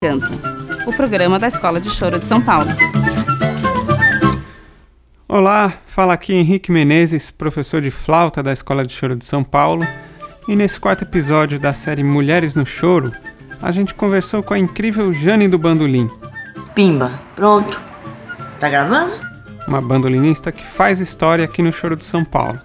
Canta, 0.00 0.28
o 0.86 0.92
programa 0.92 1.40
da 1.40 1.48
Escola 1.48 1.80
de 1.80 1.90
Choro 1.90 2.20
de 2.20 2.24
São 2.24 2.40
Paulo. 2.40 2.68
Olá, 5.26 5.72
fala 5.88 6.14
aqui 6.14 6.32
Henrique 6.32 6.70
Menezes, 6.70 7.32
professor 7.32 7.82
de 7.82 7.90
flauta 7.90 8.40
da 8.40 8.52
Escola 8.52 8.86
de 8.86 8.92
Choro 8.92 9.16
de 9.16 9.24
São 9.24 9.42
Paulo. 9.42 9.84
E 10.46 10.54
nesse 10.54 10.78
quarto 10.78 11.02
episódio 11.02 11.58
da 11.58 11.72
série 11.72 12.04
Mulheres 12.04 12.54
no 12.54 12.64
Choro, 12.64 13.10
a 13.60 13.72
gente 13.72 13.92
conversou 13.92 14.40
com 14.40 14.54
a 14.54 14.58
incrível 14.60 15.12
Jane 15.12 15.48
do 15.48 15.58
Bandolim. 15.58 16.08
Pimba, 16.76 17.20
pronto. 17.34 17.80
Tá 18.60 18.68
gravando? 18.68 19.16
Uma 19.66 19.82
bandolinista 19.82 20.52
que 20.52 20.64
faz 20.64 21.00
história 21.00 21.44
aqui 21.44 21.60
no 21.60 21.72
Choro 21.72 21.96
de 21.96 22.04
São 22.04 22.24
Paulo. 22.24 22.60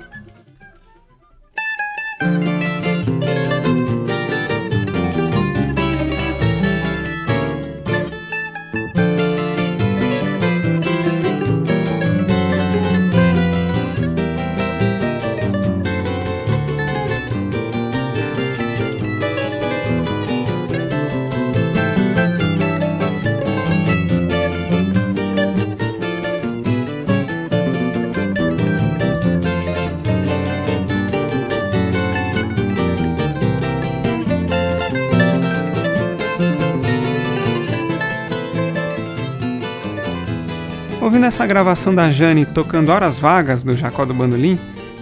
Ouvindo 41.23 41.35
essa 41.35 41.47
gravação 41.47 41.95
da 41.95 42.11
Jane 42.11 42.45
tocando 42.45 42.89
Horas 42.89 43.17
Vagas 43.17 43.63
do 43.63 43.77
Jacó 43.77 44.03
do 44.03 44.13
Bandolim, 44.13 44.59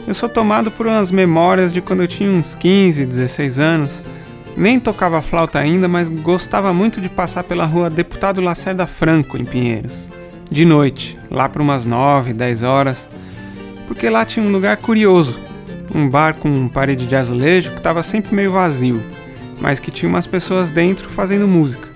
eu 0.08 0.14
sou 0.14 0.30
tomado 0.30 0.70
por 0.70 0.86
umas 0.86 1.09
memórias 1.09 1.73
de 1.73 1.82
quando 1.82 2.04
eu 2.04 2.08
tinha 2.08 2.30
uns 2.30 2.54
15, 2.54 3.08
16 3.08 3.58
anos. 3.58 4.04
Nem 4.56 4.80
tocava 4.80 5.20
flauta 5.23 5.58
ainda, 5.58 5.88
mas 5.88 6.09
gostava 6.09 6.72
muito 6.72 7.02
de 7.02 7.09
passar 7.09 7.44
pela 7.44 7.66
rua 7.66 7.90
Deputado 7.90 8.40
Lacerda 8.40 8.86
Franco, 8.86 9.36
em 9.36 9.44
Pinheiros. 9.44 10.08
De 10.48 10.64
noite, 10.64 11.18
lá 11.28 11.50
por 11.50 11.59
umas 11.59 11.88
9, 11.88 12.34
10 12.34 12.62
horas, 12.62 13.09
porque 13.88 14.08
lá 14.08 14.24
tinha 14.24 14.46
um 14.46 14.52
lugar 14.52 14.78
curioso, 14.78 15.40
um 15.92 16.08
bar 16.08 16.36
com 16.36 16.68
parede 16.68 17.08
de 17.08 17.16
azulejo 17.16 17.72
que 17.72 17.78
estava 17.78 18.03
sempre 18.03 18.36
meio 18.36 18.52
vazio, 18.52 19.02
mas 19.59 19.80
que 19.80 19.90
tinha 19.90 20.08
umas 20.08 20.28
pessoas 20.28 20.70
dentro 20.70 21.09
fazendo 21.09 21.48
música. 21.48 21.90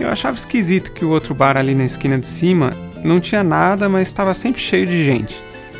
Eu 0.00 0.08
achava 0.08 0.36
esquisito 0.36 0.90
que 0.90 1.04
o 1.04 1.10
outro 1.10 1.32
bar 1.32 1.56
ali 1.56 1.76
na 1.76 1.84
esquina 1.84 2.18
de 2.18 2.26
cima 2.26 2.72
não 3.04 3.20
tinha 3.20 3.42
nada, 3.42 3.88
mas 3.88 4.08
estava 4.08 4.34
sempre 4.34 4.60
cheio 4.60 4.86
de 4.86 5.04
gente. 5.04 5.34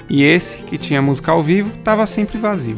E 0.09 0.23
esse, 0.23 0.59
que 0.59 0.77
tinha 0.77 1.01
música 1.01 1.33
ao 1.33 1.43
vivo, 1.43 1.73
estava 1.79 2.07
sempre 2.07 2.39
vazio. 2.39 2.77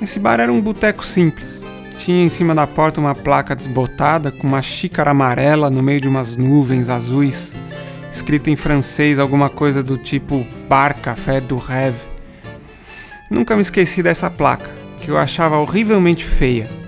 Esse 0.00 0.18
bar 0.18 0.40
era 0.40 0.52
um 0.52 0.60
boteco 0.60 1.04
simples. 1.04 1.64
Tinha 1.98 2.24
em 2.24 2.28
cima 2.28 2.54
da 2.54 2.66
porta 2.66 3.00
uma 3.00 3.14
placa 3.14 3.56
desbotada 3.56 4.30
com 4.30 4.46
uma 4.46 4.62
xícara 4.62 5.10
amarela 5.10 5.70
no 5.70 5.82
meio 5.82 6.00
de 6.00 6.08
umas 6.08 6.36
nuvens 6.36 6.88
azuis, 6.88 7.54
escrito 8.12 8.50
em 8.50 8.56
francês 8.56 9.18
alguma 9.18 9.48
coisa 9.48 9.82
do 9.82 9.96
tipo 9.96 10.46
Bar 10.68 10.96
Café 11.00 11.40
do 11.40 11.56
Rêve. 11.56 12.00
Nunca 13.30 13.56
me 13.56 13.62
esqueci 13.62 14.02
dessa 14.02 14.30
placa, 14.30 14.70
que 15.00 15.10
eu 15.10 15.16
achava 15.16 15.56
horrivelmente 15.56 16.24
feia 16.24 16.83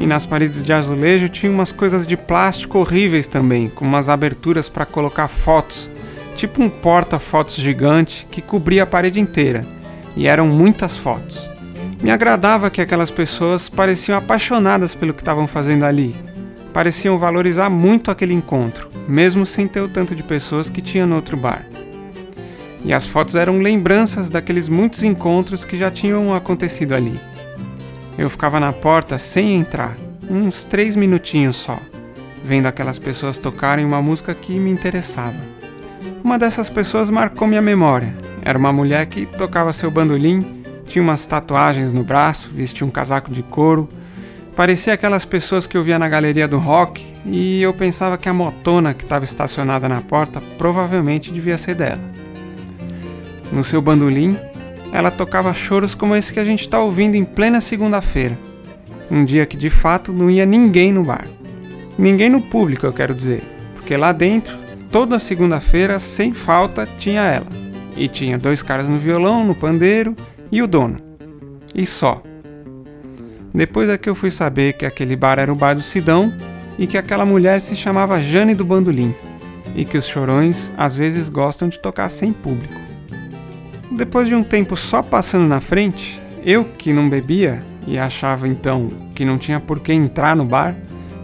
e 0.00 0.06
nas 0.06 0.24
paredes 0.24 0.62
de 0.62 0.72
azulejo 0.72 1.28
tinha 1.28 1.50
umas 1.50 1.72
coisas 1.72 2.06
de 2.06 2.16
plástico 2.16 2.78
horríveis 2.78 3.26
também, 3.26 3.68
com 3.68 3.84
umas 3.84 4.08
aberturas 4.08 4.68
para 4.68 4.86
colocar 4.86 5.28
fotos, 5.28 5.90
tipo 6.36 6.62
um 6.62 6.68
porta-fotos 6.68 7.56
gigante 7.56 8.26
que 8.30 8.40
cobria 8.40 8.84
a 8.84 8.86
parede 8.86 9.20
inteira, 9.20 9.66
e 10.16 10.26
eram 10.26 10.46
muitas 10.46 10.96
fotos. 10.96 11.50
Me 12.00 12.12
agradava 12.12 12.70
que 12.70 12.80
aquelas 12.80 13.10
pessoas 13.10 13.68
pareciam 13.68 14.16
apaixonadas 14.16 14.94
pelo 14.94 15.12
que 15.12 15.20
estavam 15.20 15.48
fazendo 15.48 15.84
ali. 15.84 16.14
Pareciam 16.72 17.18
valorizar 17.18 17.68
muito 17.68 18.08
aquele 18.08 18.34
encontro, 18.34 18.88
mesmo 19.08 19.44
sem 19.44 19.66
ter 19.66 19.80
o 19.80 19.88
tanto 19.88 20.14
de 20.14 20.22
pessoas 20.22 20.68
que 20.68 20.80
tinha 20.80 21.06
no 21.06 21.16
outro 21.16 21.36
bar. 21.36 21.66
E 22.84 22.92
as 22.92 23.04
fotos 23.04 23.34
eram 23.34 23.58
lembranças 23.58 24.30
daqueles 24.30 24.68
muitos 24.68 25.02
encontros 25.02 25.64
que 25.64 25.76
já 25.76 25.90
tinham 25.90 26.32
acontecido 26.32 26.94
ali. 26.94 27.18
Eu 28.18 28.28
ficava 28.28 28.58
na 28.58 28.72
porta 28.72 29.16
sem 29.16 29.54
entrar, 29.54 29.96
uns 30.28 30.64
três 30.64 30.96
minutinhos 30.96 31.54
só, 31.54 31.78
vendo 32.44 32.66
aquelas 32.66 32.98
pessoas 32.98 33.38
tocarem 33.38 33.84
uma 33.84 34.02
música 34.02 34.34
que 34.34 34.58
me 34.58 34.72
interessava. 34.72 35.36
Uma 36.24 36.36
dessas 36.36 36.68
pessoas 36.68 37.10
marcou 37.10 37.46
minha 37.46 37.62
memória. 37.62 38.12
Era 38.42 38.58
uma 38.58 38.72
mulher 38.72 39.06
que 39.06 39.24
tocava 39.24 39.72
seu 39.72 39.88
bandolim, 39.88 40.64
tinha 40.84 41.00
umas 41.00 41.24
tatuagens 41.26 41.92
no 41.92 42.02
braço, 42.02 42.50
vestia 42.52 42.84
um 42.84 42.90
casaco 42.90 43.30
de 43.30 43.44
couro. 43.44 43.88
Parecia 44.56 44.94
aquelas 44.94 45.24
pessoas 45.24 45.64
que 45.64 45.76
eu 45.76 45.84
via 45.84 45.96
na 45.96 46.08
galeria 46.08 46.48
do 46.48 46.58
rock 46.58 47.06
e 47.24 47.62
eu 47.62 47.72
pensava 47.72 48.18
que 48.18 48.28
a 48.28 48.34
motona 48.34 48.94
que 48.94 49.04
estava 49.04 49.24
estacionada 49.24 49.88
na 49.88 50.00
porta 50.00 50.42
provavelmente 50.58 51.30
devia 51.30 51.56
ser 51.56 51.76
dela. 51.76 52.00
No 53.52 53.62
seu 53.62 53.80
bandolim 53.80 54.36
ela 54.92 55.10
tocava 55.10 55.52
choros 55.54 55.94
como 55.94 56.14
esse 56.14 56.32
que 56.32 56.40
a 56.40 56.44
gente 56.44 56.60
está 56.60 56.80
ouvindo 56.80 57.14
em 57.14 57.24
plena 57.24 57.60
segunda-feira. 57.60 58.38
Um 59.10 59.24
dia 59.24 59.46
que 59.46 59.56
de 59.56 59.70
fato 59.70 60.12
não 60.12 60.30
ia 60.30 60.44
ninguém 60.44 60.92
no 60.92 61.04
bar. 61.04 61.26
Ninguém 61.98 62.30
no 62.30 62.40
público, 62.40 62.86
eu 62.86 62.92
quero 62.92 63.14
dizer, 63.14 63.42
porque 63.74 63.96
lá 63.96 64.12
dentro, 64.12 64.56
toda 64.90 65.18
segunda-feira, 65.18 65.98
sem 65.98 66.32
falta, 66.32 66.88
tinha 66.98 67.22
ela. 67.22 67.46
E 67.96 68.06
tinha 68.06 68.38
dois 68.38 68.62
caras 68.62 68.88
no 68.88 68.98
violão, 68.98 69.44
no 69.44 69.54
pandeiro 69.54 70.14
e 70.52 70.62
o 70.62 70.66
dono. 70.66 70.98
E 71.74 71.84
só. 71.84 72.22
Depois 73.52 73.88
é 73.88 73.98
que 73.98 74.08
eu 74.08 74.14
fui 74.14 74.30
saber 74.30 74.74
que 74.74 74.86
aquele 74.86 75.16
bar 75.16 75.38
era 75.38 75.52
o 75.52 75.56
bar 75.56 75.74
do 75.74 75.82
Sidão 75.82 76.32
e 76.78 76.86
que 76.86 76.96
aquela 76.96 77.26
mulher 77.26 77.60
se 77.60 77.74
chamava 77.74 78.22
Jane 78.22 78.54
do 78.54 78.64
Bandolim 78.64 79.14
e 79.74 79.84
que 79.84 79.98
os 79.98 80.06
chorões 80.06 80.72
às 80.76 80.94
vezes 80.94 81.28
gostam 81.28 81.68
de 81.68 81.78
tocar 81.78 82.08
sem 82.08 82.32
público. 82.32 82.87
Depois 83.98 84.28
de 84.28 84.34
um 84.36 84.44
tempo 84.44 84.76
só 84.76 85.02
passando 85.02 85.48
na 85.48 85.58
frente, 85.58 86.22
eu 86.44 86.64
que 86.64 86.92
não 86.92 87.10
bebia 87.10 87.60
e 87.84 87.98
achava 87.98 88.46
então 88.46 88.86
que 89.12 89.24
não 89.24 89.36
tinha 89.36 89.58
por 89.58 89.80
que 89.80 89.92
entrar 89.92 90.36
no 90.36 90.44
bar, 90.44 90.76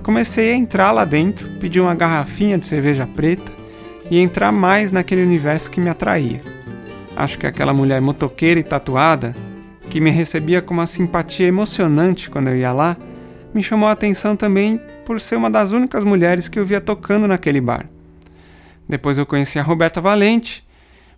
comecei 0.02 0.50
a 0.50 0.56
entrar 0.56 0.90
lá 0.90 1.04
dentro, 1.04 1.48
pedir 1.60 1.78
uma 1.78 1.94
garrafinha 1.94 2.58
de 2.58 2.66
cerveja 2.66 3.06
preta 3.06 3.52
e 4.10 4.18
entrar 4.18 4.50
mais 4.50 4.90
naquele 4.90 5.22
universo 5.22 5.70
que 5.70 5.80
me 5.80 5.88
atraía. 5.88 6.40
Acho 7.14 7.38
que 7.38 7.46
aquela 7.46 7.72
mulher 7.72 8.00
motoqueira 8.00 8.58
e 8.58 8.64
tatuada, 8.64 9.36
que 9.88 10.00
me 10.00 10.10
recebia 10.10 10.60
com 10.60 10.74
uma 10.74 10.88
simpatia 10.88 11.46
emocionante 11.46 12.28
quando 12.28 12.48
eu 12.48 12.56
ia 12.56 12.72
lá, 12.72 12.96
me 13.54 13.62
chamou 13.62 13.88
a 13.88 13.92
atenção 13.92 14.34
também 14.34 14.80
por 15.06 15.20
ser 15.20 15.36
uma 15.36 15.48
das 15.48 15.70
únicas 15.70 16.02
mulheres 16.02 16.48
que 16.48 16.58
eu 16.58 16.66
via 16.66 16.80
tocando 16.80 17.28
naquele 17.28 17.60
bar. 17.60 17.86
Depois 18.88 19.16
eu 19.16 19.24
conheci 19.24 19.60
a 19.60 19.62
Roberta 19.62 20.00
Valente 20.00 20.64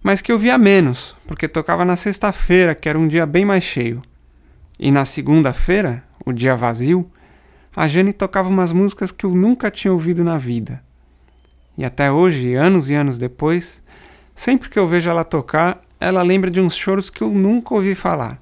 mas 0.06 0.22
que 0.22 0.30
eu 0.30 0.38
via 0.38 0.56
menos, 0.56 1.16
porque 1.26 1.48
tocava 1.48 1.84
na 1.84 1.96
sexta-feira, 1.96 2.76
que 2.76 2.88
era 2.88 2.96
um 2.96 3.08
dia 3.08 3.26
bem 3.26 3.44
mais 3.44 3.64
cheio. 3.64 4.00
E 4.78 4.92
na 4.92 5.04
segunda-feira, 5.04 6.04
o 6.24 6.32
dia 6.32 6.54
vazio, 6.54 7.10
a 7.74 7.88
Jane 7.88 8.12
tocava 8.12 8.48
umas 8.48 8.72
músicas 8.72 9.10
que 9.10 9.26
eu 9.26 9.34
nunca 9.34 9.68
tinha 9.68 9.92
ouvido 9.92 10.22
na 10.22 10.38
vida. 10.38 10.80
E 11.76 11.84
até 11.84 12.08
hoje, 12.08 12.54
anos 12.54 12.88
e 12.88 12.94
anos 12.94 13.18
depois, 13.18 13.82
sempre 14.32 14.68
que 14.68 14.78
eu 14.78 14.86
vejo 14.86 15.10
ela 15.10 15.24
tocar, 15.24 15.82
ela 15.98 16.22
lembra 16.22 16.52
de 16.52 16.60
uns 16.60 16.76
choros 16.76 17.10
que 17.10 17.22
eu 17.22 17.30
nunca 17.32 17.74
ouvi 17.74 17.96
falar. 17.96 18.40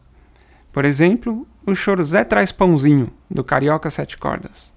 Por 0.71 0.85
exemplo, 0.85 1.49
o 1.65 1.75
choro 1.75 2.05
Zé 2.05 2.25
Traz 2.25 2.53
Pãozinho, 2.53 3.11
do 3.31 3.43
Carioca 3.43 3.89
Sete 3.89 4.19
Cordas. 4.19 4.75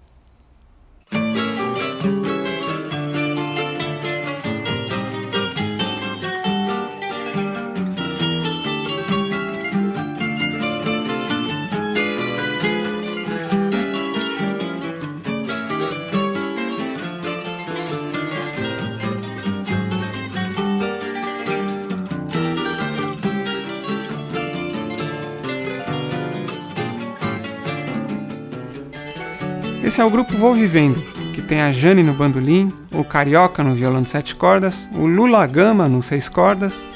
Esse 29.98 30.04
é 30.04 30.06
o 30.06 30.12
grupo 30.12 30.38
Vou 30.38 30.54
Vivendo, 30.54 31.02
que 31.34 31.42
tem 31.42 31.60
a 31.60 31.72
Jane 31.72 32.04
no 32.04 32.14
bandolim, 32.14 32.72
o 32.94 33.04
Carioca 33.04 33.64
no 33.64 33.74
violão 33.74 34.04
de 34.04 34.12
sete 34.12 34.36
cordas, 34.36 34.88
o 34.94 35.08
Lula 35.08 35.48
Gama 35.48 35.90
no 35.90 36.04
seis 36.04 36.30
cordas, 36.30 36.88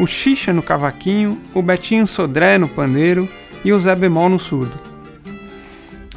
o 0.00 0.08
Xixa 0.08 0.52
no 0.52 0.60
cavaquinho, 0.60 1.40
o 1.54 1.62
Betinho 1.62 2.04
Sodré 2.04 2.58
no 2.58 2.66
pandeiro 2.66 3.28
e 3.64 3.72
o 3.72 3.78
Zé 3.78 3.94
Bemol 3.94 4.28
no 4.28 4.40
surdo. 4.40 4.76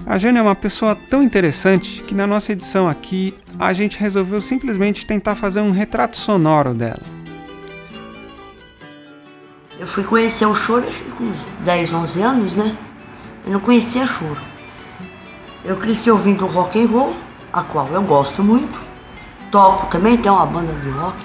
A 0.04 0.18
Jane 0.18 0.40
é 0.40 0.42
uma 0.42 0.56
pessoa 0.56 0.98
tão 1.12 1.22
interessante 1.22 2.02
que 2.02 2.16
na 2.16 2.26
nossa 2.26 2.54
edição 2.54 2.90
aqui 2.90 3.36
a 3.60 3.72
gente 3.72 4.00
resolveu 4.00 4.42
simplesmente 4.42 5.06
tentar 5.06 5.36
fazer 5.36 5.62
um 5.62 5.70
retrato 5.70 6.18
sonoro 6.18 6.74
dela. 6.74 7.04
Eu 9.80 9.86
fui 9.86 10.04
conhecer 10.04 10.48
o 10.48 10.56
choro 10.56 10.88
acho 10.88 11.00
que 11.02 11.12
com 11.12 11.24
uns 11.24 11.38
10, 11.66 11.94
11 11.94 12.22
anos, 12.24 12.56
né? 12.56 12.76
Eu 13.46 13.54
não 13.54 13.60
conhecia 13.60 14.08
choro. 14.08 14.51
Eu 15.64 15.76
cresci 15.78 16.10
ouvindo 16.10 16.48
rock 16.48 16.82
and 16.82 16.88
roll, 16.88 17.16
a 17.54 17.62
qual 17.62 17.88
eu 17.88 18.02
gosto 18.02 18.44
muito. 18.44 18.80
Toco 19.52 19.88
também, 19.88 20.18
tem 20.18 20.32
uma 20.32 20.46
banda 20.46 20.74
de 20.74 20.90
rock. 20.90 21.18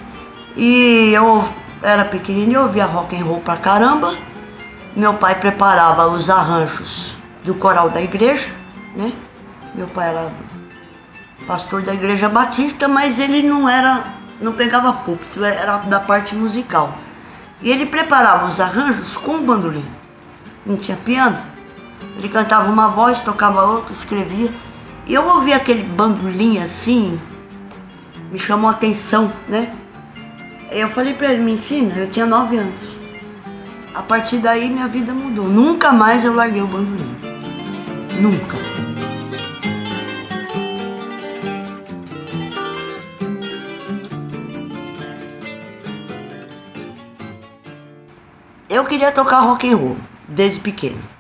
E 0.57 1.13
eu 1.15 1.45
era 1.83 2.05
pequenininho, 2.05 2.63
ouvia 2.63 2.85
rock 2.85 3.17
and 3.17 3.25
roll 3.25 3.41
pra 3.41 3.57
caramba. 3.57 4.15
Meu 4.95 5.15
pai 5.15 5.35
preparava 5.39 6.07
os 6.09 6.29
arranjos 6.29 7.17
do 7.45 7.55
coral 7.55 7.89
da 7.89 8.01
igreja, 8.01 8.49
né? 8.95 9.13
Meu 9.75 9.87
pai 9.87 10.09
era 10.09 10.31
pastor 11.47 11.83
da 11.83 11.95
igreja 11.95 12.29
batista, 12.29 12.89
mas 12.89 13.19
ele 13.19 13.43
não 13.43 13.69
era, 13.69 14.05
não 14.41 14.53
pegava 14.53 14.93
púlpito, 14.93 15.45
era 15.45 15.77
da 15.79 16.01
parte 16.01 16.35
musical. 16.35 16.93
E 17.63 17.71
ele 17.71 17.87
preparava 17.87 18.47
os 18.47 18.61
arranjos 18.61 19.17
com 19.17 19.37
o 19.37 19.43
bandolim. 19.43 19.85
Não 20.65 20.77
tinha 20.77 20.97
piano. 20.99 21.56
Ele 22.19 22.29
cantava 22.29 22.71
uma 22.71 22.89
voz, 22.89 23.21
tocava 23.21 23.63
outra, 23.63 23.93
escrevia. 23.93 24.53
E 25.07 25.15
eu 25.15 25.27
ouvi 25.27 25.53
aquele 25.53 25.83
bandolim 25.83 26.59
assim, 26.59 27.21
me 28.33 28.39
chamou 28.39 28.69
a 28.69 28.73
atenção, 28.73 29.33
né? 29.49 29.73
Eu 30.71 30.89
falei 30.91 31.15
para 31.15 31.33
ele, 31.33 31.43
me 31.43 31.53
ensina, 31.53 31.95
eu 31.95 32.11
tinha 32.11 32.27
nove 32.27 32.57
anos. 32.57 32.97
A 33.95 34.03
partir 34.03 34.39
daí 34.39 34.69
minha 34.69 34.89
vida 34.89 35.15
mudou. 35.15 35.49
Nunca 35.49 35.93
mais 35.93 36.25
eu 36.25 36.35
larguei 36.35 36.61
o 36.61 36.67
bandolim. 36.67 37.17
Nunca. 38.21 38.57
Eu 48.69 48.85
queria 48.85 49.13
tocar 49.13 49.41
rock 49.41 49.71
and 49.71 49.77
roll 49.77 49.97
desde 50.29 50.61
pequeno. 50.61 51.16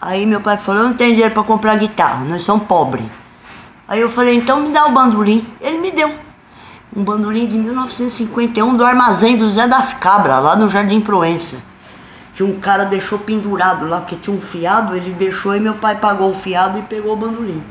Aí 0.00 0.26
meu 0.26 0.40
pai 0.40 0.56
falou, 0.56 0.82
eu 0.82 0.88
não 0.88 0.96
tenho 0.96 1.12
dinheiro 1.12 1.32
para 1.32 1.42
comprar 1.42 1.76
guitarra, 1.76 2.24
nós 2.24 2.42
somos 2.42 2.66
pobres. 2.66 3.06
Aí 3.88 4.00
eu 4.00 4.08
falei, 4.08 4.34
então 4.36 4.60
me 4.60 4.70
dá 4.70 4.86
o 4.86 4.92
bandolim. 4.92 5.46
Ele 5.60 5.78
me 5.78 5.90
deu. 5.90 6.12
Um 6.94 7.04
bandolim 7.04 7.46
de 7.46 7.56
1951 7.56 8.76
do 8.76 8.84
armazém 8.84 9.36
do 9.36 9.48
Zé 9.50 9.66
das 9.66 9.94
Cabras, 9.94 10.42
lá 10.42 10.56
no 10.56 10.68
Jardim 10.68 11.00
Proença. 11.00 11.58
Que 12.34 12.42
um 12.42 12.60
cara 12.60 12.84
deixou 12.84 13.18
pendurado 13.18 13.86
lá, 13.86 14.00
porque 14.00 14.16
tinha 14.16 14.36
um 14.36 14.40
fiado, 14.40 14.94
ele 14.94 15.12
deixou 15.12 15.54
e 15.54 15.60
meu 15.60 15.74
pai 15.74 15.96
pagou 15.96 16.30
o 16.30 16.34
fiado 16.34 16.78
e 16.78 16.82
pegou 16.82 17.12
o 17.12 17.16
bandolim. 17.16 17.62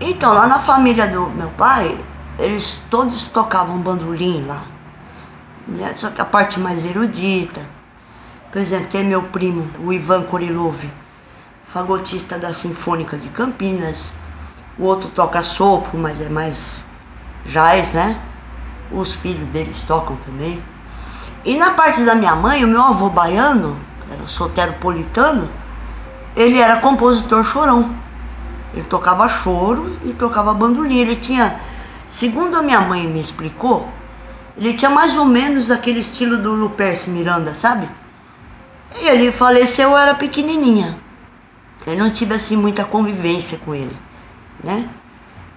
Então, 0.00 0.32
lá 0.32 0.46
na 0.46 0.58
família 0.60 1.06
do 1.06 1.28
meu 1.30 1.48
pai, 1.50 1.98
eles 2.38 2.80
todos 2.90 3.24
tocavam 3.24 3.78
bandolim 3.78 4.44
lá. 4.46 4.64
Né? 5.66 5.94
Só 5.96 6.10
que 6.10 6.20
a 6.20 6.24
parte 6.24 6.60
mais 6.60 6.84
erudita. 6.84 7.60
Por 8.50 8.60
exemplo, 8.60 8.88
tem 8.88 9.04
meu 9.04 9.22
primo, 9.22 9.70
o 9.82 9.92
Ivan 9.92 10.24
Korilov, 10.24 10.76
fagotista 11.72 12.38
da 12.38 12.52
Sinfônica 12.52 13.16
de 13.16 13.28
Campinas. 13.30 14.12
O 14.78 14.84
outro 14.84 15.08
toca 15.08 15.42
sopro, 15.42 15.98
mas 15.98 16.20
é 16.20 16.28
mais 16.28 16.84
jazz, 17.46 17.92
né? 17.92 18.20
Os 18.90 19.14
filhos 19.14 19.46
deles 19.48 19.80
tocam 19.82 20.16
também. 20.16 20.62
E 21.44 21.56
na 21.56 21.70
parte 21.70 22.02
da 22.04 22.14
minha 22.14 22.36
mãe, 22.36 22.64
o 22.64 22.68
meu 22.68 22.82
avô 22.82 23.08
baiano, 23.08 23.76
era 24.10 24.26
soteropolitano, 24.26 25.50
ele 26.36 26.58
era 26.58 26.80
compositor 26.80 27.42
chorão. 27.42 27.94
Ele 28.74 28.84
tocava 28.84 29.28
choro 29.28 29.96
e 30.04 30.12
tocava 30.12 30.54
bandolim. 30.54 30.98
Ele 30.98 31.16
tinha, 31.16 31.58
segundo 32.08 32.56
a 32.56 32.62
minha 32.62 32.80
mãe 32.80 33.06
me 33.06 33.20
explicou, 33.20 33.88
ele 34.56 34.74
tinha 34.74 34.90
mais 34.90 35.16
ou 35.16 35.24
menos 35.24 35.70
aquele 35.70 36.00
estilo 36.00 36.36
do 36.36 36.52
Luperce 36.52 37.08
Miranda, 37.08 37.54
sabe? 37.54 37.88
E 39.00 39.08
ele 39.08 39.32
faleceu, 39.32 39.90
eu 39.90 39.98
era 39.98 40.14
pequenininha. 40.14 41.01
Eu 41.86 41.96
não 41.96 42.10
tive 42.10 42.34
assim 42.34 42.56
muita 42.56 42.84
convivência 42.84 43.58
com 43.58 43.74
ele, 43.74 43.96
né? 44.62 44.88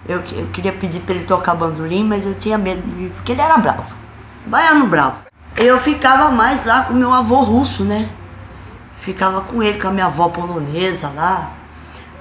Eu, 0.07 0.21
eu 0.33 0.47
queria 0.47 0.73
pedir 0.73 0.99
para 1.01 1.15
ele 1.15 1.25
tocar 1.25 1.55
bandolim, 1.55 2.03
mas 2.03 2.25
eu 2.25 2.35
tinha 2.35 2.57
medo 2.57 2.81
de, 2.81 3.09
porque 3.09 3.31
ele 3.31 3.41
era 3.41 3.57
bravo, 3.57 3.85
baiano 4.45 4.87
bravo. 4.87 5.17
Eu 5.57 5.79
ficava 5.79 6.29
mais 6.31 6.65
lá 6.65 6.83
com 6.83 6.93
meu 6.93 7.13
avô 7.13 7.41
russo, 7.41 7.83
né? 7.83 8.09
Ficava 8.99 9.41
com 9.41 9.63
ele, 9.63 9.79
com 9.79 9.87
a 9.87 9.91
minha 9.91 10.07
avó 10.07 10.29
polonesa 10.29 11.09
lá, 11.15 11.51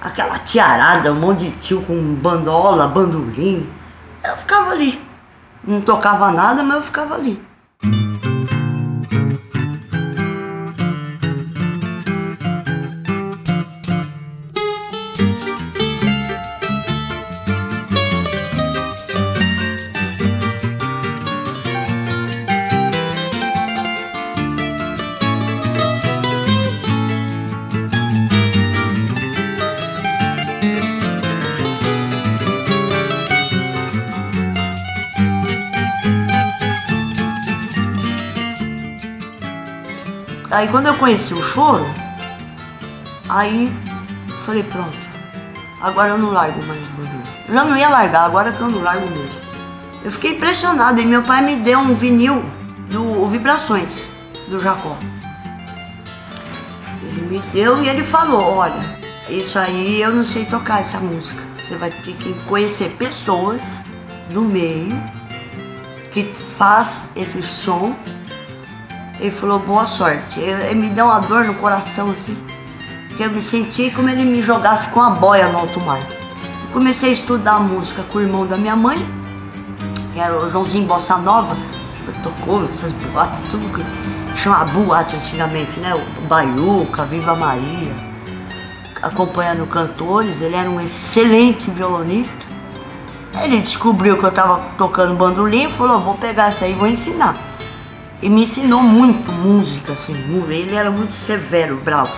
aquela 0.01 0.39
tiarada, 0.39 1.11
um 1.11 1.19
monte 1.19 1.45
de 1.45 1.51
tio 1.57 1.81
com 1.81 2.15
bandola, 2.15 2.87
bandolim. 2.87 3.69
Eu 4.23 4.37
ficava 4.37 4.71
ali. 4.71 5.01
Não 5.63 5.81
tocava 5.81 6.31
nada, 6.31 6.63
mas 6.63 6.77
eu 6.77 6.83
ficava 6.83 7.15
ali. 7.15 7.43
Aí 40.65 40.71
quando 40.71 40.87
eu 40.87 40.95
conheci 40.95 41.31
o 41.31 41.43
choro, 41.43 41.85
aí 43.29 43.71
falei, 44.47 44.63
pronto, 44.63 44.97
agora 45.79 46.13
eu 46.13 46.17
não 46.17 46.31
largo 46.31 46.65
mais 46.65 46.81
o 46.81 46.91
bandolim. 46.93 47.23
Já 47.53 47.63
não 47.63 47.77
ia 47.77 47.87
largar, 47.87 48.25
agora 48.25 48.51
que 48.51 48.59
eu 48.59 48.71
não 48.71 48.81
largo 48.81 49.07
mesmo. 49.11 49.41
Eu 50.03 50.09
fiquei 50.09 50.31
impressionado 50.31 50.99
e 50.99 51.05
meu 51.05 51.21
pai 51.21 51.43
me 51.43 51.57
deu 51.57 51.77
um 51.77 51.93
vinil 51.93 52.43
do 52.89 53.27
Vibrações, 53.27 54.09
do 54.47 54.59
Jacó. 54.59 54.97
Ele 57.03 57.21
me 57.29 57.39
deu 57.53 57.83
e 57.83 57.87
ele 57.87 58.03
falou, 58.03 58.55
olha, 58.55 58.81
isso 59.29 59.59
aí 59.59 60.01
eu 60.01 60.11
não 60.15 60.25
sei 60.25 60.45
tocar 60.45 60.81
essa 60.81 60.99
música. 60.99 61.43
Você 61.57 61.75
vai 61.75 61.91
ter 61.91 62.15
que 62.15 62.33
conhecer 62.45 62.89
pessoas 62.97 63.61
do 64.31 64.41
meio 64.41 64.99
que 66.11 66.33
faz 66.57 67.03
esse 67.15 67.43
som 67.43 67.95
ele 69.19 69.31
falou, 69.31 69.59
boa 69.59 69.85
sorte. 69.85 70.39
Ele 70.39 70.75
me 70.75 70.89
deu 70.89 71.05
uma 71.05 71.19
dor 71.19 71.45
no 71.45 71.55
coração 71.55 72.11
assim, 72.11 72.37
que 73.15 73.23
eu 73.23 73.31
me 73.31 73.41
senti 73.41 73.91
como 73.91 74.09
ele 74.09 74.25
me 74.25 74.41
jogasse 74.41 74.87
com 74.89 75.01
a 75.01 75.09
boia 75.09 75.47
no 75.47 75.59
alto 75.59 75.79
mar. 75.81 76.01
Comecei 76.73 77.11
a 77.11 77.13
estudar 77.13 77.59
música 77.59 78.03
com 78.11 78.17
o 78.17 78.21
irmão 78.21 78.45
da 78.45 78.57
minha 78.57 78.75
mãe, 78.75 78.97
que 80.13 80.19
era 80.19 80.37
o 80.37 80.49
Joãozinho 80.49 80.85
Bossa 80.85 81.15
Nova, 81.17 81.55
tocou 82.23 82.65
essas 82.65 82.91
boates, 82.91 83.39
tudo 83.49 83.67
que 83.73 84.39
chama 84.39 84.65
boate 84.65 85.15
antigamente, 85.15 85.79
né? 85.79 85.93
O 85.93 86.27
Baiuca, 86.27 87.05
Viva 87.05 87.35
Maria, 87.35 87.93
acompanhando 89.01 89.65
cantores, 89.67 90.41
ele 90.41 90.55
era 90.55 90.69
um 90.69 90.81
excelente 90.81 91.69
violonista. 91.71 92.45
Ele 93.41 93.59
descobriu 93.59 94.17
que 94.17 94.23
eu 94.23 94.29
estava 94.29 94.59
tocando 94.77 95.15
bandolim 95.15 95.63
e 95.65 95.71
falou, 95.71 95.99
vou 95.99 96.15
pegar 96.15 96.49
isso 96.49 96.63
aí 96.63 96.71
e 96.71 96.75
vou 96.75 96.87
ensinar. 96.87 97.35
E 98.25 98.29
me 98.29 98.41
ensinou 98.41 98.81
muito 98.81 99.31
música, 99.31 99.93
assim, 99.93 100.15
ele 100.49 100.73
era 100.73 100.89
muito 100.89 101.13
severo, 101.13 101.79
bravo. 101.83 102.11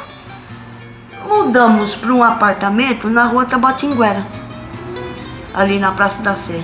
Mudamos 1.28 1.96
para 1.96 2.14
um 2.14 2.24
apartamento 2.24 3.10
na 3.10 3.26
rua 3.26 3.44
Tabatinguera, 3.46 4.26
ali 5.54 5.78
na 5.78 5.92
Praça 5.92 6.22
da 6.22 6.34
Sé. 6.38 6.64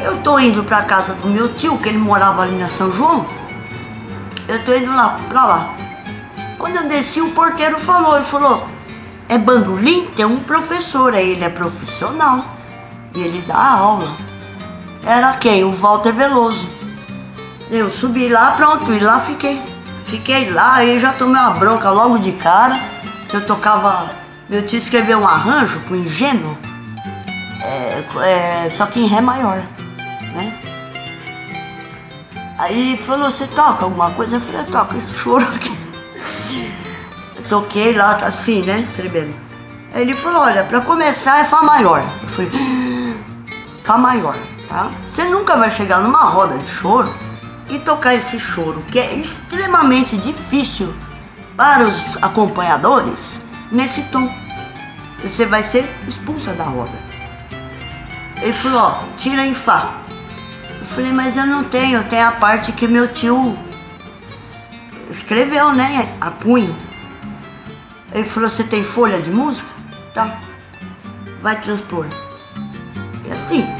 Eu 0.00 0.16
tô 0.22 0.38
indo 0.38 0.64
para 0.64 0.84
casa 0.84 1.12
do 1.12 1.28
meu 1.28 1.52
tio, 1.56 1.76
que 1.76 1.90
ele 1.90 1.98
morava 1.98 2.40
ali 2.40 2.56
na 2.56 2.68
São 2.68 2.90
João. 2.90 3.26
Eu 4.48 4.64
tô 4.64 4.72
indo 4.72 4.90
lá, 4.90 5.18
para 5.28 5.44
lá. 5.44 5.74
Quando 6.56 6.76
eu 6.76 6.88
desci, 6.88 7.20
o 7.20 7.32
porteiro 7.32 7.78
falou, 7.80 8.16
ele 8.16 8.24
falou, 8.24 8.64
é 9.28 9.36
bandolim? 9.36 10.06
Tem 10.16 10.24
um 10.24 10.38
professor 10.38 11.12
aí, 11.12 11.32
ele 11.32 11.44
é 11.44 11.50
profissional. 11.50 12.46
E 13.14 13.20
ele 13.20 13.42
dá 13.42 13.62
aula. 13.62 14.16
Era 15.04 15.34
quem? 15.34 15.64
O 15.64 15.72
Walter 15.72 16.14
Veloso. 16.14 16.79
Eu 17.70 17.88
subi 17.88 18.28
lá, 18.28 18.52
pronto, 18.52 18.92
e 18.92 18.98
lá 18.98 19.20
fiquei. 19.20 19.62
Fiquei 20.06 20.50
lá 20.50 20.84
e 20.84 20.98
já 20.98 21.12
tomei 21.12 21.40
uma 21.40 21.50
bronca 21.50 21.88
logo 21.90 22.18
de 22.18 22.32
cara. 22.32 22.80
Eu 23.32 23.46
tocava. 23.46 24.10
Meu 24.48 24.66
tio 24.66 24.78
escreveu 24.78 25.20
um 25.20 25.28
arranjo 25.28 25.78
pro 25.80 25.94
ingênuo, 25.94 26.58
é, 27.62 28.02
é, 28.64 28.70
só 28.70 28.86
que 28.86 28.98
em 28.98 29.06
Ré 29.06 29.20
maior, 29.20 29.62
né? 30.34 30.58
Aí 32.58 32.94
ele 32.94 33.02
falou, 33.04 33.30
você 33.30 33.46
toca 33.46 33.84
alguma 33.84 34.10
coisa? 34.10 34.36
Eu 34.36 34.40
falei, 34.40 34.60
eu 34.62 34.66
toco 34.66 34.96
esse 34.96 35.14
choro 35.14 35.44
aqui. 35.54 35.78
toquei 37.48 37.94
lá, 37.94 38.14
tá 38.14 38.26
assim, 38.26 38.62
né? 38.62 38.86
Escrevendo. 38.90 39.34
Aí 39.94 40.02
ele 40.02 40.14
falou, 40.14 40.42
olha, 40.42 40.64
pra 40.64 40.80
começar 40.80 41.40
é 41.40 41.44
Fá 41.44 41.62
maior. 41.62 42.02
Eu 42.22 42.28
falei, 42.30 42.50
Fá 43.84 43.96
maior, 43.96 44.36
tá? 44.68 44.90
Você 45.08 45.24
nunca 45.24 45.56
vai 45.56 45.70
chegar 45.70 46.00
numa 46.00 46.24
roda 46.24 46.58
de 46.58 46.68
choro 46.68 47.14
e 47.70 47.78
tocar 47.78 48.14
esse 48.14 48.38
choro, 48.38 48.82
que 48.90 48.98
é 48.98 49.14
extremamente 49.14 50.16
difícil 50.16 50.92
para 51.56 51.86
os 51.86 52.22
acompanhadores, 52.22 53.40
nesse 53.70 54.02
tom. 54.04 54.28
Você 55.22 55.46
vai 55.46 55.62
ser 55.62 55.88
expulsa 56.08 56.52
da 56.54 56.64
roda. 56.64 56.98
Ele 58.40 58.52
falou, 58.54 58.80
ó, 58.80 59.02
tira 59.16 59.44
em 59.44 59.54
Fá. 59.54 60.00
Eu 60.80 60.86
falei, 60.86 61.12
mas 61.12 61.36
eu 61.36 61.46
não 61.46 61.64
tenho, 61.64 62.02
tem 62.04 62.22
a 62.22 62.32
parte 62.32 62.72
que 62.72 62.88
meu 62.88 63.06
tio 63.08 63.56
escreveu, 65.10 65.72
né? 65.72 66.16
A 66.20 66.30
punho. 66.30 66.74
Ele 68.12 68.28
falou, 68.28 68.48
você 68.48 68.64
tem 68.64 68.82
folha 68.82 69.20
de 69.20 69.30
música? 69.30 69.68
Tá. 70.14 70.40
Vai 71.42 71.60
transpor. 71.60 72.06
E 73.26 73.32
assim. 73.32 73.79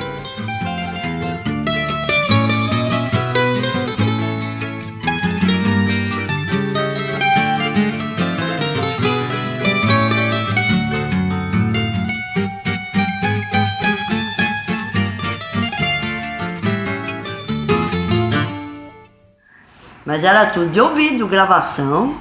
Mas 20.10 20.24
era 20.24 20.46
tudo 20.46 20.70
de 20.70 20.80
ouvido, 20.80 21.28
gravação 21.28 22.18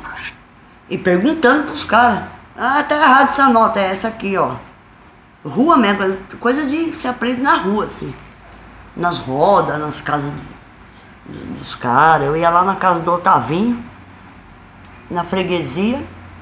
e 0.87 0.95
perguntando 0.95 1.63
pros 1.63 1.83
caras. 1.83 2.21
Ah, 2.55 2.83
tá 2.83 2.93
errado 2.93 3.29
essa 3.29 3.49
nota, 3.49 3.79
é 3.79 3.85
essa 3.85 4.09
aqui, 4.09 4.37
ó. 4.37 4.57
Rua 5.43 5.75
mesmo, 5.75 6.15
coisa 6.39 6.67
de 6.67 6.93
se 6.93 7.07
aprende 7.07 7.41
na 7.41 7.55
rua, 7.55 7.85
assim. 7.85 8.13
Nas 8.95 9.17
rodas, 9.17 9.79
nas 9.79 9.99
casas 10.01 10.31
dos 11.25 11.73
caras. 11.73 12.27
Eu 12.27 12.37
ia 12.37 12.51
lá 12.51 12.63
na 12.63 12.75
casa 12.75 12.99
do 12.99 13.11
Otavinho, 13.11 13.83
na 15.09 15.23
freguesia, 15.23 15.99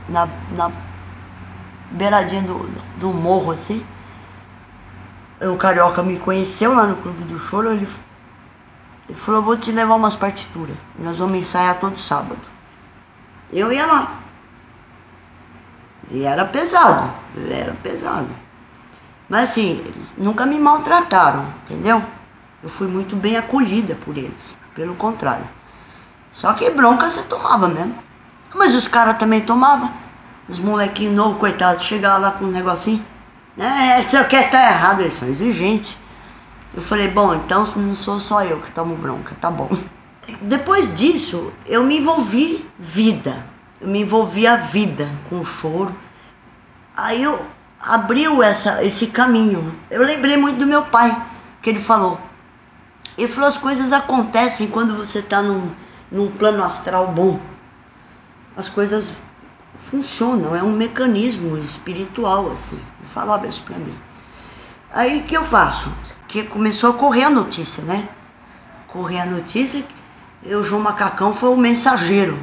na, 0.09 0.27
na 0.51 0.69
beiradinha 1.91 2.41
do, 2.41 2.69
do 2.97 3.13
morro, 3.13 3.51
assim. 3.51 3.85
O 5.39 5.55
Carioca 5.55 6.03
me 6.03 6.19
conheceu 6.19 6.73
lá 6.73 6.87
no 6.87 6.97
Clube 6.97 7.23
do 7.23 7.39
Choro, 7.39 7.71
ele, 7.71 7.87
ele 9.09 9.17
falou, 9.19 9.41
vou 9.41 9.57
te 9.57 9.71
levar 9.71 9.95
umas 9.95 10.15
partituras. 10.15 10.75
Nós 10.99 11.17
vamos 11.17 11.37
ensaiar 11.37 11.79
todo 11.79 11.97
sábado. 11.97 12.41
Eu 13.51 13.71
ia 13.71 13.85
lá. 13.85 14.19
E 16.09 16.23
era 16.23 16.45
pesado, 16.45 17.11
era 17.49 17.73
pesado. 17.83 18.29
Mas 19.29 19.49
assim, 19.49 19.79
eles 19.79 20.07
nunca 20.17 20.45
me 20.45 20.59
maltrataram, 20.59 21.45
entendeu? 21.63 22.01
Eu 22.63 22.69
fui 22.69 22.87
muito 22.87 23.15
bem 23.15 23.37
acolhida 23.37 23.95
por 23.95 24.17
eles, 24.17 24.55
pelo 24.73 24.95
contrário. 24.95 25.47
Só 26.31 26.53
que 26.53 26.69
bronca 26.69 27.09
você 27.09 27.21
tomava 27.23 27.67
mesmo. 27.67 27.97
Mas 28.53 28.75
os 28.75 28.87
caras 28.87 29.17
também 29.17 29.41
tomavam. 29.41 29.91
Os 30.47 30.59
molequinhos 30.59 31.15
novos, 31.15 31.39
coitados, 31.39 31.83
chegavam 31.83 32.21
lá 32.21 32.31
com 32.31 32.45
um 32.45 32.51
negocinho. 32.51 33.05
É, 33.57 34.01
se 34.03 34.15
eu 34.15 34.25
quer 34.25 34.49
tá 34.49 34.69
errado, 34.69 35.01
eles 35.01 35.13
são 35.13 35.27
exigentes. 35.27 35.97
Eu 36.74 36.81
falei, 36.81 37.07
bom, 37.07 37.33
então 37.33 37.65
não 37.75 37.95
sou 37.95 38.19
só 38.19 38.43
eu 38.43 38.62
que 38.62 38.71
tomo 38.71 38.95
bronca, 38.95 39.36
tá 39.41 39.50
bom. 39.50 39.69
Depois 40.41 40.93
disso, 40.95 41.51
eu 41.65 41.83
me 41.83 41.97
envolvi 42.00 42.69
vida 42.77 43.45
eu 43.79 43.88
me 43.88 44.01
envolvi 44.01 44.47
a 44.47 44.55
vida 44.55 45.07
com 45.29 45.39
o 45.39 45.45
choro. 45.45 45.95
Aí 46.95 47.21
eu 47.21 47.45
abriu 47.79 48.41
essa, 48.41 48.83
esse 48.83 49.07
caminho. 49.07 49.75
Eu 49.89 50.03
lembrei 50.03 50.36
muito 50.36 50.57
do 50.57 50.67
meu 50.67 50.83
pai, 50.86 51.25
que 51.62 51.69
ele 51.69 51.81
falou. 51.81 52.19
Ele 53.17 53.27
falou: 53.27 53.47
as 53.47 53.57
coisas 53.57 53.93
acontecem 53.93 54.67
quando 54.67 54.95
você 54.95 55.19
está 55.19 55.41
num, 55.41 55.71
num 56.12 56.31
plano 56.31 56.63
astral 56.63 57.07
bom. 57.12 57.39
As 58.55 58.67
coisas 58.67 59.13
funcionam, 59.91 60.55
é 60.55 60.63
um 60.63 60.71
mecanismo 60.71 61.57
espiritual, 61.57 62.51
assim. 62.51 62.77
Ele 62.77 63.09
falava 63.13 63.45
isso 63.45 63.62
para 63.62 63.77
mim. 63.77 63.95
Aí 64.91 65.19
o 65.19 65.24
que 65.25 65.38
eu 65.38 65.43
faço? 65.43 65.91
Que 66.27 66.43
começou 66.43 66.91
a 66.91 66.93
correr 66.93 67.24
a 67.24 67.29
notícia, 67.29 67.84
né? 67.84 68.07
Correr 68.88 69.22
a 69.22 69.25
notícia, 69.25 69.84
eu, 70.43 70.63
João 70.63 70.81
Macacão, 70.81 71.34
foi 71.34 71.50
o 71.50 71.57
mensageiro 71.57 72.38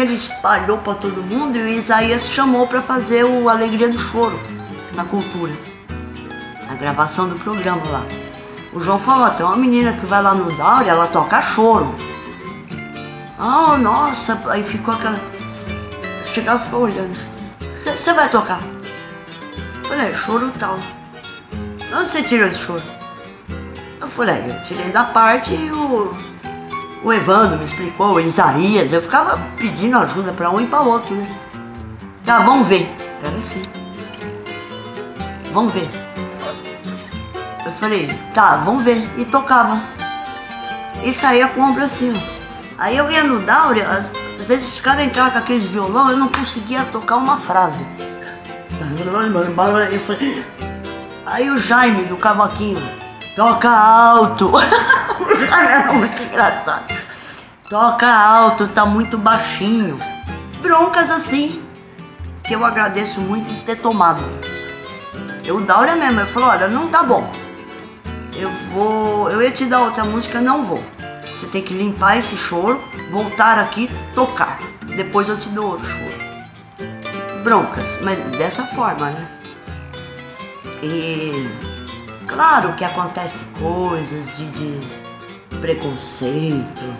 ele 0.00 0.14
espalhou 0.14 0.78
para 0.78 0.94
todo 0.94 1.22
mundo, 1.22 1.56
e 1.56 1.76
Isaías 1.76 2.28
chamou 2.28 2.66
para 2.66 2.82
fazer 2.82 3.24
o 3.24 3.48
Alegria 3.48 3.88
do 3.88 3.98
Choro 3.98 4.38
na 4.94 5.04
cultura, 5.04 5.52
a 6.68 6.74
gravação 6.74 7.28
do 7.28 7.36
programa 7.36 7.82
lá. 7.90 8.02
O 8.72 8.80
João 8.80 8.98
falou: 8.98 9.30
tem 9.30 9.44
uma 9.44 9.56
menina 9.56 9.92
que 9.92 10.06
vai 10.06 10.22
lá 10.22 10.34
no 10.34 10.50
Dauri, 10.56 10.88
ela 10.88 11.06
toca 11.08 11.42
choro. 11.42 11.94
Ah, 13.38 13.72
oh, 13.72 13.78
nossa, 13.78 14.38
aí 14.48 14.62
ficou 14.62 14.94
aquela. 14.94 15.18
Chegava 16.32 16.62
e 16.62 16.64
ficou 16.64 16.82
olhando. 16.82 17.18
Você 17.84 18.12
vai 18.12 18.28
tocar? 18.28 18.60
Eu 19.82 19.88
falei: 19.88 20.10
é, 20.10 20.14
choro 20.14 20.52
tal. 20.58 20.78
Onde 21.92 22.10
você 22.10 22.22
tirou 22.22 22.48
esse 22.48 22.58
choro? 22.58 22.82
Eu 24.00 24.08
falei: 24.08 24.44
eu 24.46 24.62
tirei 24.64 24.90
da 24.90 25.04
parte 25.04 25.52
e 25.52 25.70
o 25.72 26.29
o 27.02 27.12
Evandro 27.12 27.58
me 27.58 27.64
explicou, 27.64 28.14
o 28.14 28.20
Isaías, 28.20 28.92
eu 28.92 29.00
ficava 29.00 29.38
pedindo 29.56 29.96
ajuda 29.98 30.32
para 30.32 30.50
um 30.50 30.60
e 30.60 30.66
para 30.66 30.80
outro, 30.82 31.14
né? 31.14 31.26
Tá, 32.24 32.40
vamos 32.40 32.68
ver. 32.68 32.94
Era 33.22 33.36
assim. 33.36 33.62
Vamos 35.52 35.72
ver. 35.72 35.88
Eu 37.64 37.72
falei, 37.72 38.18
tá, 38.34 38.56
vamos 38.58 38.84
ver. 38.84 39.08
E 39.16 39.24
tocava. 39.24 39.80
E 41.02 41.12
saía 41.12 41.48
com 41.48 41.60
o 41.60 41.64
ombro 41.64 41.84
assim. 41.84 42.12
Aí 42.78 42.96
eu 42.96 43.10
ia 43.10 43.22
no 43.22 43.40
Daure, 43.40 43.82
às, 43.82 44.10
vezes 44.46 44.74
os 44.74 44.80
caras 44.80 45.04
entravam 45.04 45.32
com 45.32 45.38
aqueles 45.38 45.66
violão, 45.66 46.10
eu 46.10 46.16
não 46.16 46.28
conseguia 46.28 46.82
tocar 46.84 47.16
uma 47.16 47.38
frase. 47.40 47.84
Aí 51.26 51.50
o 51.50 51.58
Jaime 51.58 52.04
do 52.04 52.16
cavaquinho, 52.16 52.80
toca 53.36 53.70
alto. 53.70 54.52
Era 55.44 55.92
muito 55.94 56.22
engraçado. 56.22 56.94
Toca 57.68 58.06
alto, 58.06 58.66
tá 58.68 58.84
muito 58.84 59.16
baixinho. 59.16 59.98
Broncas 60.60 61.10
assim, 61.10 61.62
que 62.44 62.54
eu 62.54 62.64
agradeço 62.64 63.20
muito 63.20 63.48
de 63.48 63.60
ter 63.62 63.76
tomado. 63.76 64.22
Eu, 65.44 65.60
Daura 65.60 65.94
mesmo, 65.94 66.20
ele 66.20 66.30
falou, 66.30 66.48
olha, 66.48 66.68
não 66.68 66.88
tá 66.88 67.02
bom. 67.02 67.30
Eu 68.34 68.50
vou. 68.72 69.30
Eu 69.30 69.42
ia 69.42 69.50
te 69.50 69.64
dar 69.66 69.80
outra 69.80 70.04
música, 70.04 70.40
não 70.40 70.64
vou. 70.64 70.82
Você 71.38 71.46
tem 71.46 71.62
que 71.62 71.72
limpar 71.72 72.18
esse 72.18 72.36
choro, 72.36 72.82
voltar 73.10 73.58
aqui, 73.58 73.88
tocar. 74.14 74.58
Depois 74.96 75.28
eu 75.28 75.38
te 75.38 75.48
dou 75.48 75.72
outro 75.72 75.88
choro. 75.88 76.20
Broncas, 77.42 77.86
mas 78.02 78.18
dessa 78.36 78.64
forma, 78.66 79.10
né? 79.10 79.28
E 80.82 81.48
claro 82.26 82.72
que 82.74 82.84
acontece 82.84 83.38
coisas 83.58 84.36
de, 84.36 84.46
de 84.50 84.99
preconceito, 85.58 86.96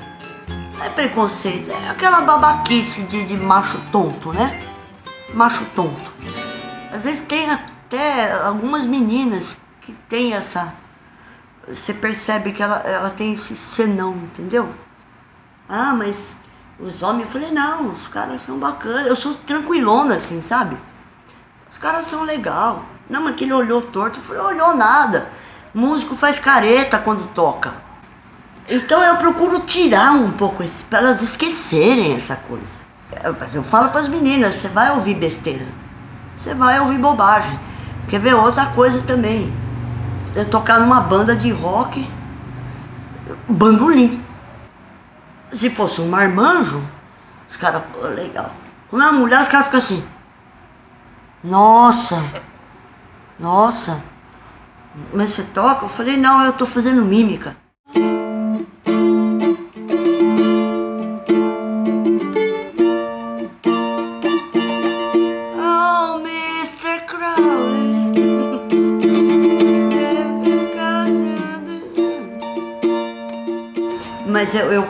é 0.83 0.89
preconceito, 0.89 1.71
é 1.71 1.91
aquela 1.91 2.23
babaquice 2.23 3.03
de, 3.03 3.27
de 3.27 3.37
macho 3.37 3.79
tonto, 3.93 4.33
né? 4.33 4.59
Macho 5.35 5.65
tonto. 5.77 6.13
Às 6.93 7.05
vezes 7.05 7.23
tem 7.27 7.51
até 7.51 8.33
algumas 8.33 8.87
meninas 8.87 9.57
que 9.83 9.93
tem 10.09 10.33
essa. 10.33 10.73
Você 11.69 11.93
percebe 11.93 12.53
que 12.53 12.63
ela, 12.63 12.79
ela 12.79 13.11
tem 13.11 13.35
esse 13.35 13.55
senão, 13.55 14.15
entendeu? 14.15 14.69
Ah, 15.69 15.93
mas 15.93 16.35
os 16.79 17.03
homens, 17.03 17.27
eu 17.27 17.33
falei, 17.33 17.53
não, 17.53 17.93
os 17.93 18.09
caras 18.09 18.41
são 18.43 18.59
bacanas. 18.59 19.07
Eu 19.07 19.15
sou 19.15 19.35
tranquilona, 19.35 20.17
assim, 20.17 20.41
sabe? 20.41 20.79
Os 21.71 21.79
caras 21.79 22.07
são 22.07 22.23
legal. 22.23 22.85
Não, 23.09 23.23
mas 23.23 23.37
que 23.37 23.45
ele 23.45 23.53
olhou 23.53 23.83
torto. 23.83 24.19
Eu 24.19 24.25
falei, 24.25 24.43
olhou 24.43 24.75
nada. 24.75 25.31
músico 25.75 26.17
faz 26.17 26.39
careta 26.39 26.99
quando 26.99 27.29
toca. 27.35 27.90
Então 28.71 29.03
eu 29.03 29.17
procuro 29.17 29.59
tirar 29.61 30.13
um 30.13 30.31
pouco 30.31 30.63
para 30.89 31.01
elas 31.01 31.21
esquecerem 31.21 32.15
essa 32.15 32.37
coisa. 32.37 32.81
Eu, 33.25 33.37
eu 33.53 33.65
falo 33.65 33.89
para 33.91 33.99
as 34.01 34.07
meninas, 34.09 34.55
você 34.55 34.69
vai 34.69 34.93
ouvir 34.93 35.17
besteira. 35.17 35.67
Você 36.37 36.55
vai 36.55 36.79
ouvir 36.79 36.97
bobagem. 36.99 37.59
Quer 38.09 38.21
ver 38.21 38.35
outra 38.35 38.67
coisa 38.67 39.03
também? 39.03 39.53
Eu 40.37 40.49
tocar 40.49 40.79
numa 40.79 41.01
banda 41.01 41.35
de 41.35 41.51
rock, 41.51 42.09
bandolim. 43.49 44.25
Se 45.53 45.69
fosse 45.69 46.01
um 46.01 46.09
marmanjo, 46.09 46.81
os 47.49 47.57
caras, 47.57 47.83
legal. 48.15 48.53
Quando 48.89 49.03
é 49.03 49.09
uma 49.09 49.19
mulher, 49.19 49.43
os 49.43 49.49
caras 49.49 49.67
ficam 49.67 49.81
assim. 49.81 50.05
Nossa, 51.43 52.23
nossa. 53.37 54.01
Mas 55.13 55.31
você 55.31 55.43
toca? 55.43 55.87
Eu 55.87 55.89
falei, 55.89 56.17
não, 56.17 56.45
eu 56.45 56.53
tô 56.53 56.67
fazendo 56.67 57.05
mímica. 57.05 57.57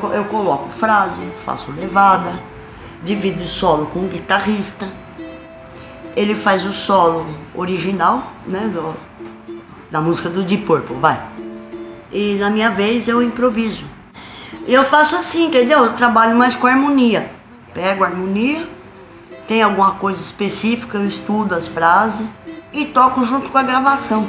Eu, 0.08 0.24
coloco 0.26 0.68
frase, 0.70 1.20
faço 1.44 1.70
levada, 1.72 2.42
divido 3.02 3.42
o 3.42 3.46
solo 3.46 3.86
com 3.86 4.00
o 4.00 4.08
guitarrista. 4.08 4.88
Ele 6.16 6.34
faz 6.34 6.64
o 6.64 6.72
solo 6.72 7.26
original, 7.54 8.32
né, 8.46 8.68
do, 8.72 8.94
da 9.90 10.00
música 10.00 10.28
do 10.28 10.42
Deep 10.42 10.64
Purple, 10.64 10.96
vai. 10.96 11.20
E 12.12 12.34
na 12.34 12.50
minha 12.50 12.70
vez 12.70 13.06
eu 13.06 13.22
improviso. 13.22 13.84
Eu 14.66 14.84
faço 14.84 15.16
assim, 15.16 15.46
entendeu? 15.46 15.84
Eu 15.84 15.92
trabalho 15.94 16.36
mais 16.36 16.56
com 16.56 16.66
harmonia. 16.66 17.30
Pego 17.72 18.04
a 18.04 18.08
harmonia, 18.08 18.68
tem 19.46 19.62
alguma 19.62 19.92
coisa 19.92 20.20
específica, 20.20 20.98
eu 20.98 21.06
estudo 21.06 21.54
as 21.54 21.66
frases 21.66 22.26
e 22.72 22.86
toco 22.86 23.22
junto 23.22 23.50
com 23.50 23.58
a 23.58 23.62
gravação. 23.62 24.28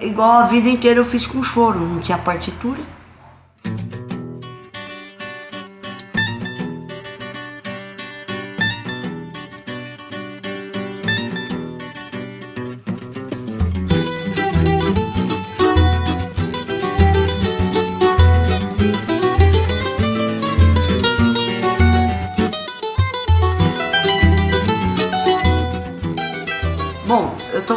Igual 0.00 0.32
a 0.32 0.46
vida 0.46 0.68
inteira 0.68 1.00
eu 1.00 1.04
fiz 1.04 1.26
com 1.26 1.42
choro, 1.42 1.80
não 1.80 2.00
tinha 2.00 2.18
partitura. 2.18 2.80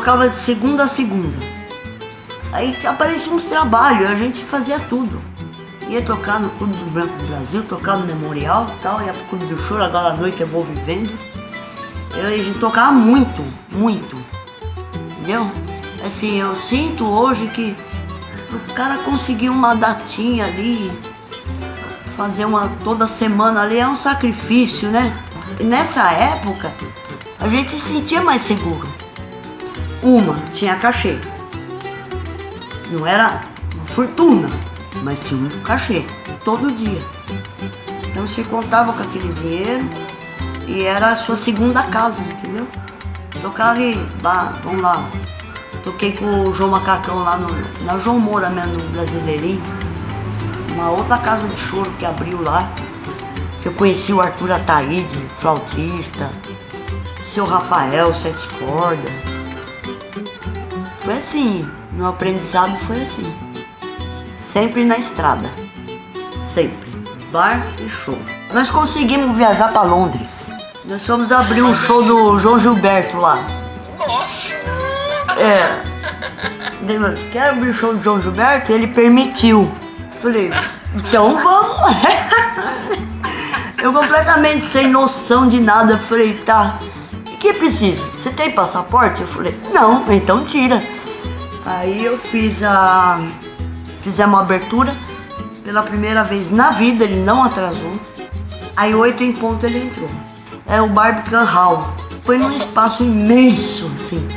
Tocava 0.10 0.28
de 0.28 0.40
segunda 0.40 0.86
a 0.86 0.88
segunda. 0.88 1.38
Aí 2.52 2.76
apareciam 2.84 3.36
uns 3.36 3.46
trabalhos, 3.46 4.10
a 4.10 4.16
gente 4.16 4.44
fazia 4.44 4.80
tudo. 4.80 5.22
Ia 5.88 6.02
tocar 6.02 6.40
no 6.40 6.50
Clube 6.50 6.76
do 6.76 6.86
Branco 6.90 7.16
do 7.16 7.28
Brasil, 7.28 7.64
tocar 7.66 7.98
no 7.98 8.08
Memorial 8.08 8.66
tal, 8.82 9.00
ia 9.04 9.14
pro 9.14 9.24
Clube 9.26 9.46
do 9.46 9.62
Choro, 9.62 9.84
agora 9.84 10.08
à 10.08 10.18
noite 10.18 10.42
eu 10.42 10.48
vou 10.48 10.64
vivendo. 10.64 11.12
Eu, 12.16 12.26
a 12.26 12.38
gente 12.38 12.58
tocava 12.58 12.92
muito, 12.92 13.46
muito. 13.72 14.16
Entendeu? 15.12 15.48
Assim, 16.04 16.40
eu 16.40 16.56
sinto 16.56 17.06
hoje 17.06 17.46
que 17.50 17.76
o 18.52 18.74
cara 18.74 18.98
conseguir 19.04 19.50
uma 19.50 19.76
datinha 19.76 20.46
ali, 20.46 20.92
fazer 22.18 22.46
uma 22.46 22.68
toda 22.84 23.08
semana 23.08 23.62
ali 23.62 23.78
é 23.78 23.88
um 23.88 23.96
sacrifício, 23.96 24.90
né? 24.90 25.16
E 25.60 25.64
nessa 25.64 26.10
época 26.12 26.74
a 27.40 27.48
gente 27.48 27.74
se 27.74 27.80
sentia 27.80 28.24
mais 28.24 28.42
seguro. 28.42 28.99
Uma 30.02 30.36
tinha 30.56 30.76
cachê. 30.76 31.18
Não 32.92 33.06
era 33.06 33.42
uma 33.76 33.88
fortuna, 33.88 34.50
mas 35.04 35.20
tinha 35.20 35.40
um 35.40 35.50
cachê 35.62 36.06
todo 36.44 36.72
dia. 36.72 37.02
Então 38.08 38.28
você 38.28 38.44
contava 38.44 38.94
com 38.94 39.04
aquele 39.04 39.34
dinheiro 39.34 39.88
e 40.68 40.84
era 40.84 41.10
a 41.10 41.16
sua 41.16 41.36
segunda 41.36 41.84
casa, 41.84 42.22
entendeu? 42.22 42.68
Tocava 43.42 43.80
bah, 44.22 44.54
vamos 44.64 44.82
lá. 44.82 45.10
Toquei 45.84 46.14
com 46.14 46.26
o 46.26 46.54
João 46.54 46.72
Macacão 46.72 47.20
lá 47.24 47.38
no, 47.38 47.50
na 47.86 47.98
João 47.98 48.20
Moura 48.20 48.50
mesmo, 48.50 48.74
no 48.74 48.90
Brasileirinho. 48.90 49.62
Uma 50.74 50.90
outra 50.92 51.18
casa 51.18 51.48
de 51.48 51.58
choro 51.58 51.92
que 51.98 52.06
abriu 52.06 52.42
lá. 52.42 52.70
Eu 53.64 53.74
conheci 53.74 54.14
o 54.14 54.22
Arthur 54.22 54.52
Ataíde, 54.52 55.18
flautista. 55.40 56.32
Seu 57.26 57.46
Rafael, 57.46 58.14
sete 58.14 58.48
cordas. 58.60 59.39
Foi 61.04 61.18
assim, 61.18 61.70
meu 61.92 62.08
aprendizado 62.08 62.78
foi 62.86 63.02
assim. 63.02 63.36
Sempre 64.52 64.84
na 64.84 64.98
estrada. 64.98 65.50
Sempre. 66.54 66.90
Bar 67.32 67.62
e 67.80 67.90
show. 67.90 68.18
Nós 68.54 68.70
conseguimos 68.70 69.36
viajar 69.38 69.72
para 69.72 69.84
Londres. 69.84 70.48
Nós 70.86 71.06
fomos 71.06 71.32
abrir 71.32 71.62
um 71.62 71.74
show 71.74 72.04
do 72.04 72.40
João 72.40 72.58
Gilberto 72.58 73.18
lá. 73.18 73.38
É. 75.38 75.82
Daí, 76.82 77.30
Quer 77.32 77.50
abrir 77.50 77.70
o 77.70 77.74
show 77.74 77.94
do 77.94 78.02
João 78.02 78.22
Gilberto? 78.22 78.72
Ele 78.72 78.88
permitiu. 78.88 79.72
Falei, 80.22 80.52
então 80.96 81.42
vamos. 81.42 81.78
Eu 83.82 83.94
completamente 83.94 84.66
sem 84.66 84.90
noção 84.90 85.48
de 85.48 85.62
nada. 85.62 85.98
Falei, 85.98 86.34
tá. 86.40 86.78
Que 87.40 87.54
precisa? 87.54 88.04
Você 88.18 88.30
tem 88.32 88.52
passaporte? 88.52 89.22
Eu 89.22 89.28
falei, 89.30 89.58
não, 89.74 90.12
então 90.12 90.44
tira. 90.44 90.84
Aí 91.66 92.04
eu 92.04 92.18
fiz 92.18 92.62
a. 92.64 93.20
Fizemos 94.02 94.36
uma 94.36 94.42
abertura. 94.42 94.94
Pela 95.64 95.84
primeira 95.84 96.24
vez 96.24 96.50
na 96.50 96.72
vida, 96.72 97.04
ele 97.04 97.22
não 97.24 97.44
atrasou. 97.44 97.94
Aí 98.76 98.94
oito 98.96 99.24
em 99.24 99.32
ponto 99.32 99.66
ele 99.66 99.84
entrou. 99.84 100.10
É 100.68 100.82
o 100.82 100.88
Barbican 100.88 101.44
Hall. 101.44 101.94
Foi 102.24 102.38
num 102.38 102.52
espaço 102.52 103.04
imenso, 103.04 103.90
assim, 103.96 104.28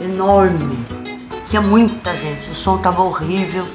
enorme. 0.00 0.84
Tinha 1.48 1.62
muita 1.62 2.16
gente, 2.16 2.50
o 2.50 2.54
som 2.54 2.78
tava 2.78 3.02
horrível. 3.02 3.66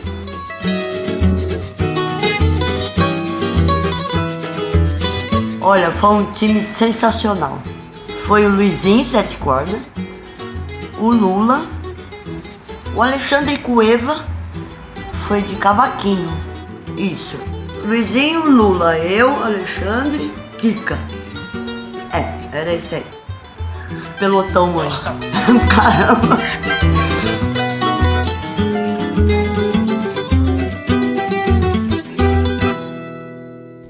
Olha, 5.62 5.92
foi 5.92 6.10
um 6.10 6.26
time 6.32 6.64
sensacional. 6.64 7.60
Foi 8.26 8.46
o 8.46 8.50
Luizinho 8.50 9.06
Sete 9.06 9.38
Cordas, 9.38 9.82
o 10.98 11.12
Lula, 11.12 11.68
o 12.96 13.02
Alexandre 13.02 13.58
Cueva 13.58 14.26
foi 15.28 15.42
de 15.42 15.56
cavaquinho. 15.56 16.32
Isso. 16.98 17.38
Luizinho, 17.86 18.50
Lula, 18.50 18.98
eu, 18.98 19.30
Alexandre, 19.44 20.32
Kika. 20.58 20.98
É, 22.14 22.58
era 22.58 22.74
isso 22.74 22.96
aí. 22.96 23.06
Pelotão 24.20 24.80
aí. 24.80 24.90
Caramba. 25.68 26.38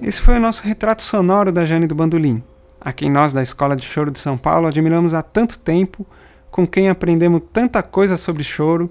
Esse 0.02 0.19
foi 0.19 0.38
o 0.38 0.39
nosso 0.39 0.62
retrato 0.63 1.02
sonoro 1.02 1.52
da 1.52 1.65
Jane 1.65 1.88
do 1.88 1.96
Bandolim, 1.96 2.43
a 2.84 2.91
quem 2.91 3.10
nós 3.10 3.32
da 3.32 3.41
Escola 3.41 3.76
de 3.76 3.86
Choro 3.86 4.12
de 4.12 4.19
São 4.19 4.38
Paulo 4.38 4.67
admiramos 4.67 5.13
há 5.13 5.22
tanto 5.22 5.58
tempo, 5.58 6.06
com 6.52 6.67
quem 6.67 6.89
aprendemos 6.89 7.41
tanta 7.52 7.82
coisa 7.82 8.17
sobre 8.17 8.43
choro 8.43 8.89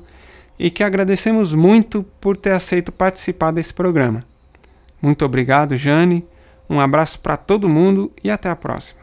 e 0.58 0.70
que 0.70 0.82
agradecemos 0.82 1.52
muito 1.52 2.02
por 2.20 2.36
ter 2.36 2.52
aceito 2.52 2.90
participar 2.90 3.50
desse 3.50 3.74
programa. 3.74 4.24
Muito 5.00 5.24
obrigado, 5.24 5.76
Jane. 5.76 6.26
Um 6.68 6.80
abraço 6.80 7.20
para 7.20 7.36
todo 7.36 7.68
mundo 7.68 8.10
e 8.24 8.30
até 8.30 8.48
a 8.48 8.56
próxima. 8.56 9.02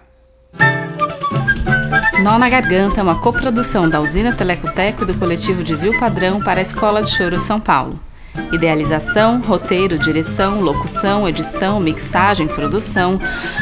Nó 2.23 2.37
na 2.37 2.49
Garganta 2.49 2.99
é 2.99 3.03
uma 3.03 3.21
coprodução 3.21 3.89
da 3.89 4.01
Usina 4.01 4.35
Telecoteco 4.35 5.03
e 5.03 5.05
do 5.05 5.17
coletivo 5.17 5.63
Desvio 5.63 5.97
Padrão 5.99 6.41
para 6.41 6.59
a 6.59 6.61
Escola 6.61 7.01
de 7.01 7.11
Choro 7.11 7.37
de 7.37 7.45
São 7.45 7.61
Paulo. 7.61 7.99
Idealização, 8.51 9.39
roteiro, 9.41 9.97
direção, 9.97 10.59
locução, 10.59 11.27
edição, 11.27 11.79
mixagem, 11.79 12.47
produção, 12.47 13.19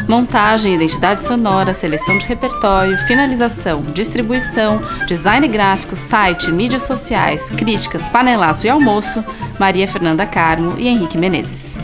montagem, 0.07 0.75
identidade 0.75 1.23
sonora, 1.23 1.73
seleção 1.73 2.17
de 2.17 2.25
repertório, 2.25 2.97
finalização, 3.07 3.81
distribuição, 3.93 4.81
design 5.07 5.47
gráfico, 5.47 5.95
site, 5.95 6.51
mídias 6.51 6.83
sociais, 6.83 7.49
críticas, 7.49 8.07
panelaço 8.09 8.65
e 8.65 8.69
almoço, 8.69 9.23
Maria 9.59 9.87
Fernanda 9.87 10.25
Carmo 10.25 10.75
e 10.77 10.87
Henrique 10.87 11.17
Menezes. 11.17 11.75